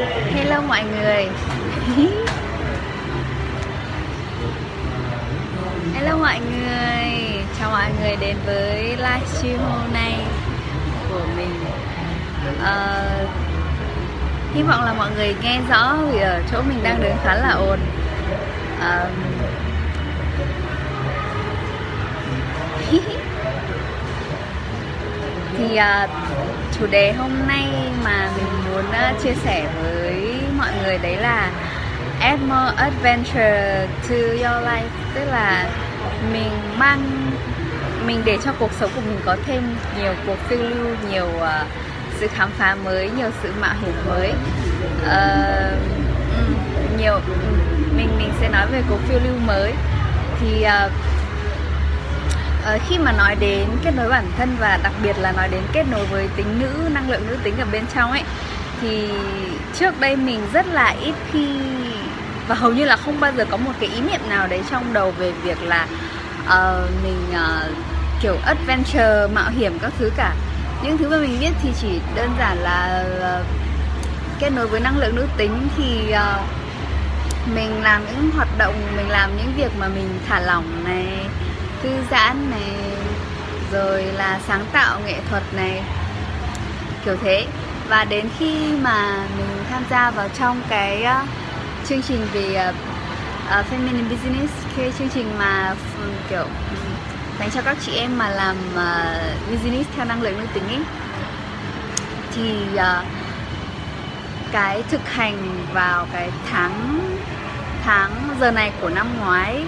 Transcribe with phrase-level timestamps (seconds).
[0.00, 1.28] Hello mọi người.
[5.94, 7.44] Hello mọi người.
[7.58, 10.14] Chào mọi người đến với livestream hôm nay
[11.08, 11.54] của mình.
[12.62, 13.28] Uh,
[14.54, 17.50] Hy vọng là mọi người nghe rõ vì ở chỗ mình đang đứng khá là
[17.50, 17.78] ồn.
[18.80, 19.10] Ờ,
[25.58, 26.10] Thì uh,
[26.78, 27.66] chủ đề hôm nay
[28.04, 28.49] mà mình
[28.82, 31.50] muốn à, chia sẻ với mọi người đấy là
[32.20, 34.88] add more adventure to your life.
[35.14, 35.70] Tức là
[36.32, 37.30] mình mang
[38.06, 39.62] mình để cho cuộc sống của mình có thêm
[39.98, 41.66] nhiều cuộc phiêu lưu nhiều uh,
[42.20, 44.32] sự khám phá mới nhiều sự mạo hiểm mới.
[45.02, 45.78] Uh,
[46.98, 47.20] nhiều
[47.96, 49.72] mình mình sẽ nói về cuộc phiêu lưu mới.
[50.40, 50.92] Thì uh,
[52.88, 55.84] khi mà nói đến kết nối bản thân và đặc biệt là nói đến kết
[55.90, 58.22] nối với tính nữ năng lượng nữ tính ở bên trong ấy
[58.80, 59.08] thì
[59.78, 61.46] trước đây mình rất là ít khi
[62.48, 64.92] và hầu như là không bao giờ có một cái ý niệm nào đấy trong
[64.92, 65.86] đầu về việc là
[66.44, 67.76] uh, mình uh,
[68.22, 70.34] kiểu adventure mạo hiểm các thứ cả.
[70.82, 73.46] Những thứ mà mình biết thì chỉ đơn giản là uh,
[74.40, 76.40] kết nối với năng lượng nữ tính thì uh,
[77.54, 81.26] mình làm những hoạt động mình làm những việc mà mình thả lỏng này
[81.82, 82.74] thư giãn này
[83.72, 85.82] rồi là sáng tạo nghệ thuật này
[87.04, 87.46] kiểu thế
[87.90, 91.28] và đến khi mà mình tham gia vào trong cái uh,
[91.88, 92.74] chương trình về uh,
[93.58, 96.46] uh, feminine business cái chương trình mà um, kiểu
[97.38, 100.80] dành cho các chị em mà làm uh, business theo năng lượng nữ tính ấy
[102.34, 103.06] thì uh,
[104.52, 107.00] cái thực hành vào cái tháng
[107.84, 108.10] tháng
[108.40, 109.62] giờ này của năm ngoái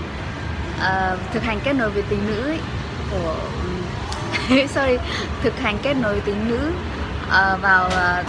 [0.79, 2.59] uh, thực hành kết nối với tính nữ ấy,
[3.11, 3.37] của
[4.69, 4.97] sorry
[5.43, 6.73] thực hành kết nối tính nữ
[7.33, 8.25] Ờ, vào ờ,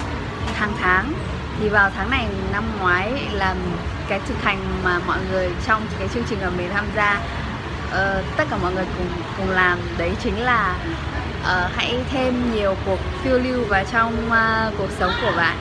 [0.60, 1.14] tháng tháng.
[1.60, 3.56] Thì vào tháng này năm ngoái là
[4.08, 7.22] cái thực hành mà mọi người trong cái chương trình mà mình tham gia
[7.90, 9.08] uh, tất cả mọi người cùng
[9.38, 10.76] cùng làm đấy chính là
[11.42, 15.58] uh, hãy thêm nhiều cuộc phiêu lưu vào trong uh, cuộc sống của bạn.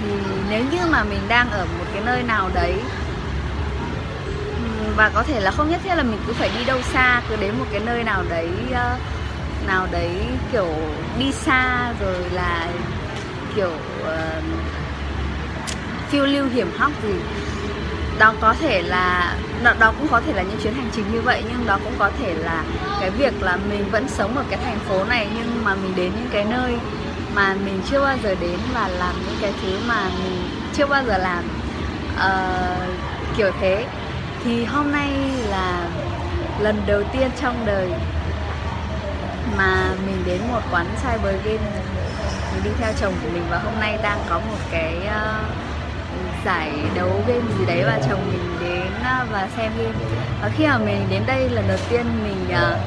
[0.00, 0.06] Thì
[0.50, 2.74] nếu như mà mình đang ở một cái nơi nào đấy
[4.96, 7.36] và có thể là không nhất thiết là mình cứ phải đi đâu xa cứ
[7.36, 9.00] đến một cái nơi nào đấy uh,
[9.66, 10.10] nào đấy
[10.52, 10.68] kiểu
[11.18, 12.66] đi xa rồi là
[13.56, 13.70] kiểu
[14.02, 14.44] uh,
[16.08, 17.14] phiêu lưu hiểm hóc gì.
[18.18, 21.20] Đó có thể là đó, đó cũng có thể là những chuyến hành trình như
[21.20, 22.64] vậy nhưng đó cũng có thể là
[23.00, 26.12] cái việc là mình vẫn sống ở cái thành phố này nhưng mà mình đến
[26.16, 26.76] những cái nơi
[27.34, 31.04] mà mình chưa bao giờ đến và làm những cái thứ mà mình chưa bao
[31.04, 31.44] giờ làm.
[32.14, 32.88] Uh,
[33.36, 33.86] kiểu thế.
[34.44, 35.10] Thì hôm nay
[35.50, 35.88] là
[36.60, 37.88] lần đầu tiên trong đời
[39.56, 41.70] mà mình đến một quán cyber game
[42.54, 45.46] mình đi theo chồng của mình và hôm nay đang có một cái uh,
[46.44, 49.98] giải đấu game gì đấy và chồng mình đến uh, và xem game.
[50.42, 52.78] Và khi mà mình đến đây lần đầu tiên mình uh,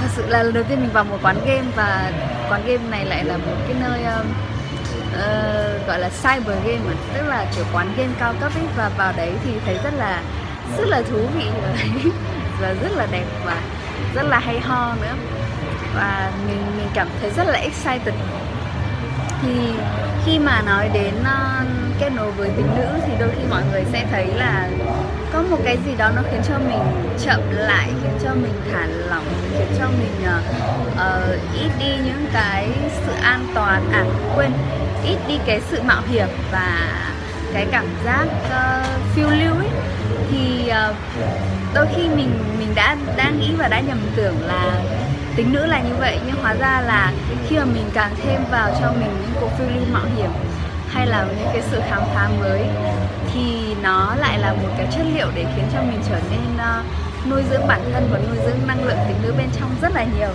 [0.00, 2.12] thật sự là lần đầu tiên mình vào một quán game và
[2.50, 4.26] quán game này lại là một cái nơi uh,
[5.14, 8.64] uh, gọi là cyber game mà tức là kiểu quán game cao cấp ấy.
[8.76, 10.22] Và vào đấy thì thấy rất là
[10.78, 11.46] rất là thú vị.
[11.62, 11.84] Và,
[12.60, 13.62] và rất là đẹp và
[14.14, 15.14] rất là hay ho nữa.
[15.94, 18.14] Và mình mình cảm thấy rất là excited.
[19.42, 19.72] Thì
[20.26, 21.68] khi mà nói đến uh,
[22.00, 24.68] kết nối với tính nữ thì đôi khi mọi người sẽ thấy là
[25.32, 28.86] có một cái gì đó nó khiến cho mình chậm lại khiến cho mình thả
[28.86, 29.24] lỏng
[29.58, 32.68] khiến cho mình uh, ít đi những cái
[33.06, 34.04] sự an toàn à
[34.36, 34.52] quên
[35.04, 36.78] ít đi cái sự mạo hiểm và
[37.54, 39.68] cái cảm giác uh, phiêu lưu ấy.
[40.30, 40.96] Thì uh,
[41.74, 44.82] đôi khi mình mình đã đã nghĩ và đã nhầm tưởng là
[45.36, 47.12] tính nữ là như vậy nhưng hóa ra là
[47.48, 50.30] khi mà mình càng thêm vào cho mình những cuộc phiêu lưu mạo hiểm
[50.88, 52.62] hay là những cái sự khám phá mới
[53.34, 56.84] thì nó lại là một cái chất liệu để khiến cho mình trở nên uh,
[57.30, 60.04] nuôi dưỡng bản thân và nuôi dưỡng năng lượng tính nữ bên trong rất là
[60.18, 60.28] nhiều.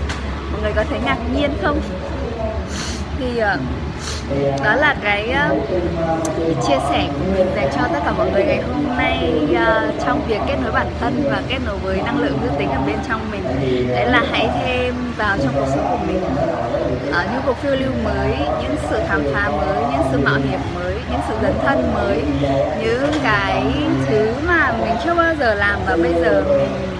[0.51, 1.81] Mọi người có thấy ngạc nhiên không?
[3.19, 3.59] Thì uh,
[4.63, 5.55] đó là cái, ờ,
[6.37, 9.93] cái chia sẻ của mình dành cho tất cả mọi người ngày hôm nay uh,
[10.05, 12.81] trong việc kết nối bản thân và kết nối với năng lượng dương tính ở
[12.85, 13.43] bên trong mình.
[13.87, 16.23] Đấy là hãy thêm vào trong cuộc sống của mình.
[17.09, 20.59] Uh, những cuộc phiêu lưu mới những sự khám phá mới những sự mạo hiểm
[20.75, 22.21] mới những sự dấn thân mới.
[22.83, 23.63] Những cái
[24.09, 26.93] thứ mà mình chưa bao giờ làm và bây giờ mình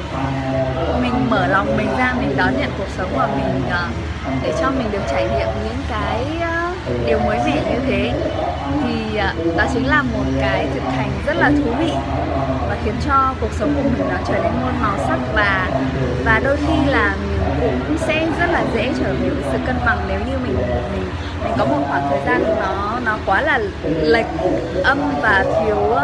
[1.02, 3.94] mình mở lòng mình ra mình đón nhận cuộc sống của mình uh,
[4.44, 6.63] để cho mình được trải nghiệm những cái uh,
[7.06, 8.12] điều mới mẻ như thế,
[8.84, 11.92] thì à, đó chính là một cái thực hành rất là thú vị
[12.70, 15.70] và khiến cho cuộc sống của mình nó trở nên muôn màu sắc và
[16.26, 17.16] và đôi khi là
[17.62, 20.56] mình cũng sẽ rất là dễ trở về với sự cân bằng nếu như mình
[20.94, 21.06] mình
[21.44, 23.60] mình có một khoảng thời gian nó nó quá là
[24.02, 24.26] lệch
[24.84, 25.96] âm và thiếu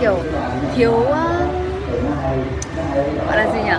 [0.00, 0.18] kiểu,
[0.76, 0.92] thiếu
[3.26, 3.76] gọi là gì nhỉ?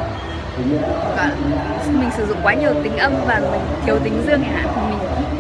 [2.00, 4.93] Mình sử dụng quá nhiều tính âm và mình thiếu tính dương chẳng hạn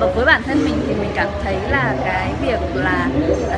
[0.05, 3.07] và với bản thân mình thì mình cảm thấy là cái việc là,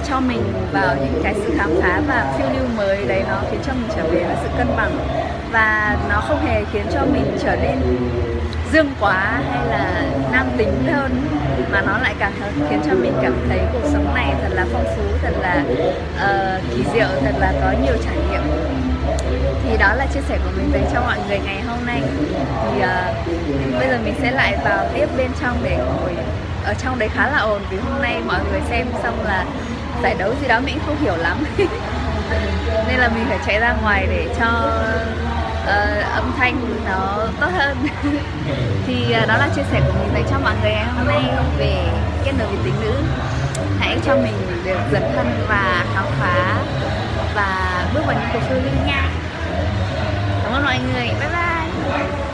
[0.10, 3.60] cho mình vào những cái sự khám phá và phiêu lưu mới đấy nó khiến
[3.66, 4.98] cho mình trở về với sự cân bằng.
[5.52, 7.82] Và nó không hề khiến cho mình trở nên
[8.74, 11.22] dương quá hay là nam tính hơn
[11.72, 12.32] mà nó lại càng
[12.70, 15.64] khiến cho mình cảm thấy cuộc sống này thật là phong phú thật là
[16.16, 18.42] uh, kỳ diệu thật là có nhiều trải nghiệm.
[19.64, 22.02] Thì đó là chia sẻ của mình dành cho mọi người ngày hôm nay.
[22.64, 26.12] Thì uh, bây giờ mình sẽ lại vào tiếp bên trong để ngồi
[26.66, 29.46] ở trong đấy khá là ồn vì hôm nay mọi người xem xong là
[30.04, 31.46] giải đấu gì đó mình không hiểu lắm.
[32.88, 34.48] Nên là mình phải chạy ra ngoài để cho
[35.64, 37.78] uh, âm thanh nó tốt hơn.
[38.88, 41.22] Thì uh, đó là chia sẻ của mình dành cho mọi người ngày hôm nay
[41.58, 41.76] về
[42.26, 42.94] kết nối với tính nữ.
[43.80, 46.58] Hãy cho mình được dấn thân và khám phá
[47.36, 49.10] và bước vào những cuộc phiêu lưu nha.
[50.44, 51.08] Cảm ơn mọi người.
[51.08, 52.25] Bye bye.